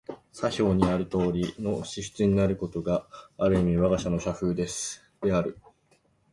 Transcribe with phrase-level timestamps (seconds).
[0.31, 3.07] 左表のとおりの支出になることが、
[3.37, 4.65] ある意味わが社の社風で
[5.31, 5.59] ある。